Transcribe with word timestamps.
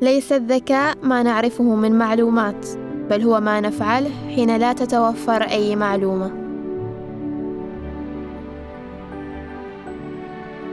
ليس 0.00 0.32
الذكاء 0.32 0.96
ما 1.02 1.22
نعرفه 1.22 1.74
من 1.74 1.98
معلومات 1.98 2.66
بل 3.10 3.22
هو 3.22 3.40
ما 3.40 3.60
نفعله 3.60 4.10
حين 4.34 4.56
لا 4.56 4.72
تتوفر 4.72 5.42
أي 5.42 5.76
معلومة. 5.76 6.26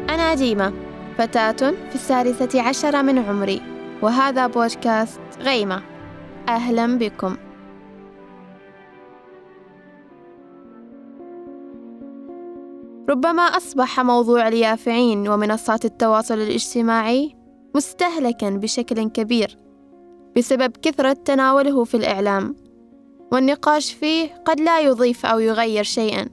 أنا 0.09 0.33
ديمة 0.33 0.73
فتاة 1.17 1.71
في 1.89 1.95
الثالثة 1.95 2.61
عشرة 2.61 3.01
من 3.01 3.17
عمري 3.17 3.61
وهذا 4.01 4.47
بودكاست 4.47 5.21
غيمة. 5.39 5.81
أهلا 6.49 6.97
بكم. 6.97 7.35
ربما 13.09 13.41
أصبح 13.41 13.99
موضوع 13.99 14.47
اليافعين 14.47 15.27
ومنصات 15.27 15.85
التواصل 15.85 16.33
الاجتماعي 16.33 17.42
مستهلكا 17.75 18.49
بشكل 18.49 19.09
كبير 19.09 19.57
بسبب 20.37 20.77
كثرة 20.81 21.13
تناوله 21.13 21.83
في 21.83 21.97
الإعلام 21.97 22.55
والنقاش 23.31 23.93
فيه 23.93 24.29
قد 24.45 24.59
لا 24.59 24.79
يضيف 24.79 25.25
أو 25.25 25.39
يغير 25.39 25.83
شيئا 25.83 26.25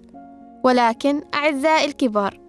ولكن 0.64 1.22
أعزائي 1.34 1.84
الكبار 1.84 2.40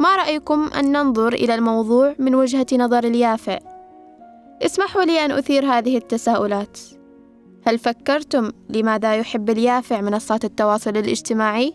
ما 0.00 0.16
رأيكم 0.16 0.70
أن 0.78 0.92
ننظر 0.92 1.32
إلى 1.32 1.54
الموضوع 1.54 2.14
من 2.18 2.34
وجهة 2.34 2.66
نظر 2.72 3.04
اليافع؟ 3.04 3.58
اسمحوا 4.62 5.02
لي 5.02 5.24
أن 5.24 5.30
أثير 5.30 5.66
هذه 5.66 5.96
التساؤلات 5.96 6.78
هل 7.66 7.78
فكرتم 7.78 8.52
لماذا 8.68 9.16
يحب 9.16 9.50
اليافع 9.50 10.00
منصات 10.00 10.44
التواصل 10.44 10.90
الاجتماعي؟ 10.90 11.74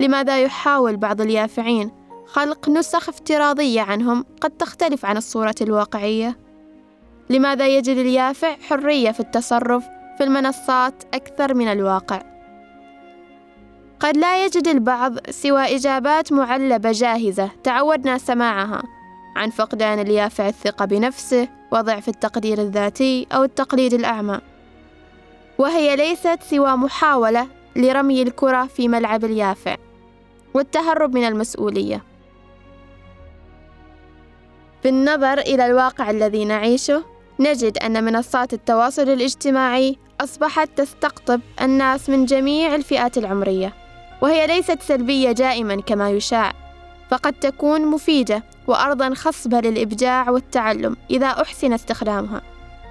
لماذا 0.00 0.42
يحاول 0.42 0.96
بعض 0.96 1.20
اليافعين 1.20 1.90
خلق 2.26 2.68
نسخ 2.68 3.08
افتراضية 3.08 3.80
عنهم 3.80 4.24
قد 4.40 4.50
تختلف 4.50 5.04
عن 5.04 5.16
الصورة 5.16 5.54
الواقعية؟ 5.60 6.38
لماذا 7.30 7.66
يجد 7.66 7.96
اليافع 7.96 8.56
حرية 8.56 9.10
في 9.10 9.20
التصرف 9.20 9.84
في 10.18 10.24
المنصات 10.24 11.02
أكثر 11.14 11.54
من 11.54 11.68
الواقع؟ 11.68 12.22
قد 14.00 14.16
لا 14.16 14.44
يجد 14.44 14.68
البعض 14.68 15.30
سوى 15.30 15.76
إجابات 15.76 16.32
معلبة 16.32 16.92
جاهزة 16.92 17.50
تعودنا 17.64 18.18
سماعها 18.18 18.82
عن 19.36 19.50
فقدان 19.50 19.98
اليافع 19.98 20.48
الثقة 20.48 20.84
بنفسه 20.84 21.48
وضعف 21.72 22.08
التقدير 22.08 22.58
الذاتي 22.58 23.26
أو 23.32 23.44
التقليد 23.44 23.94
الأعمى 23.94 24.40
وهي 25.58 25.96
ليست 25.96 26.38
سوى 26.42 26.76
محاولة 26.76 27.46
لرمي 27.76 28.22
الكرة 28.22 28.66
في 28.66 28.88
ملعب 28.88 29.24
اليافع 29.24 29.76
والتهرب 30.54 31.14
من 31.14 31.24
المسؤولية 31.24 32.02
بالنظر 34.84 35.38
إلى 35.38 35.66
الواقع 35.66 36.10
الذي 36.10 36.44
نعيشه. 36.44 37.04
نجد 37.40 37.78
أن 37.78 38.04
منصات 38.04 38.52
التواصل 38.52 39.08
الاجتماعي 39.08 39.96
أصبحت 40.20 40.68
تستقطب 40.76 41.40
الناس 41.60 42.10
من 42.10 42.24
جميع 42.24 42.74
الفئات 42.74 43.18
العمرية 43.18 43.72
وهي 44.22 44.46
ليست 44.46 44.82
سلبية 44.82 45.32
دائما 45.32 45.80
كما 45.80 46.10
يشاع 46.10 46.52
فقد 47.10 47.32
تكون 47.32 47.86
مفيدة 47.86 48.42
وأرضا 48.66 49.14
خصبة 49.14 49.60
للإبداع 49.60 50.30
والتعلم 50.30 50.96
إذا 51.10 51.26
أحسن 51.26 51.72
استخدامها. 51.72 52.42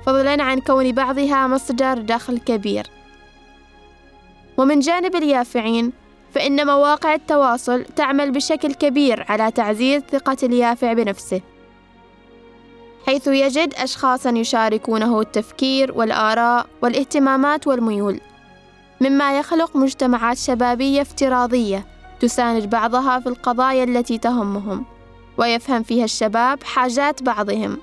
فضلا 0.05 0.44
عن 0.44 0.59
كون 0.59 0.92
بعضها 0.92 1.48
مصدر 1.48 1.94
دخل 1.94 2.39
كبير. 2.39 2.88
ومن 4.58 4.80
جانب 4.80 5.16
اليافعين 5.16 5.92
فإن 6.33 6.66
مواقع 6.66 7.14
التواصل 7.14 7.86
تعمل 7.86 8.31
بشكل 8.31 8.73
كبير 8.73 9.26
على 9.30 9.52
تعزيز 9.52 10.02
ثقة 10.02 10.38
اليافع 10.44 10.94
بنفسه. 10.94 11.42
حيث 13.05 13.27
يجد 13.27 13.73
أشخاصا 13.73 14.30
يشاركونه 14.30 15.21
التفكير 15.21 15.91
والآراء 15.91 16.66
والاهتمامات 16.81 17.67
والميول 17.67 18.19
مما 19.02 19.39
يخلق 19.39 19.76
مجتمعات 19.76 20.37
شبابية 20.37 21.02
افتراضية 21.02 21.86
تساند 22.20 22.70
بعضها 22.70 23.20
في 23.20 23.30
القضايا 23.30 23.83
التي 23.83 24.17
تهمهم 24.17 24.86
ويفهم 25.37 25.83
فيها 25.83 26.03
الشباب 26.03 26.64
حاجات 26.64 27.23
بعضهم. 27.23 27.77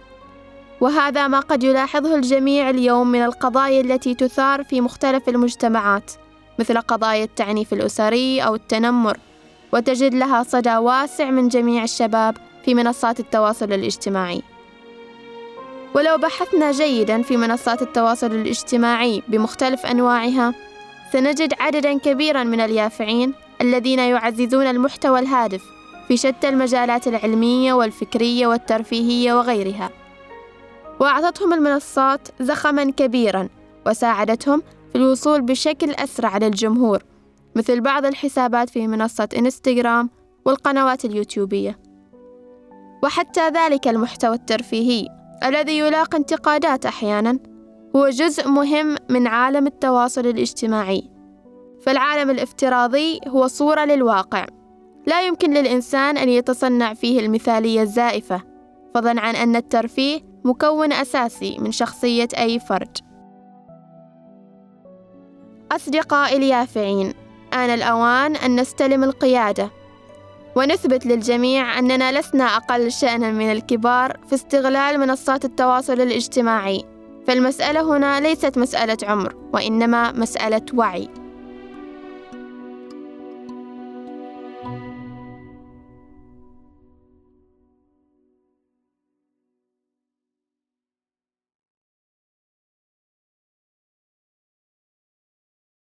وهذا 0.80 1.28
ما 1.28 1.40
قد 1.40 1.62
يلاحظه 1.62 2.14
الجميع 2.14 2.70
اليوم 2.70 3.08
من 3.08 3.24
القضايا 3.24 3.80
التي 3.80 4.14
تثار 4.14 4.64
في 4.64 4.80
مختلف 4.80 5.28
المجتمعات 5.28 6.10
مثل 6.58 6.80
قضايا 6.80 7.24
التعنيف 7.24 7.72
الأسري 7.72 8.40
أو 8.40 8.54
التنمر 8.54 9.18
وتجد 9.72 10.14
لها 10.14 10.42
صدى 10.42 10.76
واسع 10.76 11.30
من 11.30 11.48
جميع 11.48 11.82
الشباب 11.82 12.36
في 12.64 12.74
منصات 12.74 13.20
التواصل 13.20 13.72
الاجتماعي. 13.72 14.42
ولو 15.94 16.16
بحثنا 16.16 16.72
جيدا 16.72 17.22
في 17.22 17.36
منصات 17.36 17.82
التواصل 17.82 18.26
الاجتماعي 18.26 19.22
بمختلف 19.28 19.86
أنواعها 19.86 20.54
سنجد 21.12 21.54
عددا 21.60 21.98
كبيرا 21.98 22.44
من 22.44 22.60
اليافعين 22.60 23.34
الذين 23.60 23.98
يعززون 23.98 24.66
المحتوى 24.66 25.18
الهادف 25.18 25.64
في 26.08 26.16
شتى 26.16 26.48
المجالات 26.48 27.06
العلمية 27.08 27.72
والفكرية 27.72 28.46
والترفيهية 28.46 29.32
وغيرها. 29.32 29.90
وأعطتهم 31.00 31.52
المنصات 31.52 32.28
زخما 32.40 32.90
كبيرا 32.90 33.48
وساعدتهم 33.86 34.62
في 34.92 34.98
الوصول 34.98 35.42
بشكل 35.42 35.90
أسرع 35.90 36.38
للجمهور 36.38 37.02
مثل 37.54 37.80
بعض 37.80 38.06
الحسابات 38.06 38.70
في 38.70 38.86
منصة 38.86 39.28
إنستغرام 39.36 40.10
والقنوات 40.44 41.04
اليوتيوبية. 41.04 41.78
وحتى 43.02 43.48
ذلك 43.48 43.88
المحتوى 43.88 44.34
الترفيهي. 44.34 45.17
الذي 45.44 45.78
يلاقي 45.78 46.18
انتقادات 46.18 46.86
أحيانا 46.86 47.38
هو 47.96 48.08
جزء 48.08 48.48
مهم 48.48 48.96
من 49.08 49.26
عالم 49.26 49.66
التواصل 49.66 50.26
الاجتماعي. 50.26 51.10
فالعالم 51.82 52.30
الافتراضي 52.30 53.20
هو 53.28 53.46
صورة 53.46 53.84
للواقع. 53.84 54.46
لا 55.06 55.26
يمكن 55.26 55.50
للإنسان 55.54 56.18
أن 56.18 56.28
يتصنع 56.28 56.94
فيه 56.94 57.20
المثالية 57.20 57.82
الزائفة 57.82 58.42
فضلا 58.94 59.20
عن 59.20 59.36
أن 59.36 59.56
الترفيه 59.56 60.20
مكون 60.44 60.92
أساسي 60.92 61.58
من 61.58 61.72
شخصية 61.72 62.28
أي 62.38 62.58
فرد. 62.58 62.98
أصدقائي 65.72 66.36
اليافعين 66.36 67.14
آن 67.52 67.70
الأوان 67.70 68.36
أن 68.36 68.60
نستلم 68.60 69.04
القيادة. 69.04 69.70
ونثبت 70.58 71.06
للجميع 71.06 71.78
أننا 71.78 72.20
لسنا 72.20 72.44
أقل 72.44 72.92
شأنا 72.92 73.30
من 73.30 73.52
الكبار 73.52 74.16
في 74.28 74.34
استغلال 74.34 75.00
منصات 75.00 75.44
التواصل 75.44 76.00
الاجتماعي. 76.00 76.84
فالمسألة 77.26 77.96
هنا 77.96 78.20
ليست 78.20 78.58
مسألة 78.58 78.96
عمر 79.02 79.34
وإنما 79.54 80.12
مسألة 80.12 80.62
وعي. 80.74 81.08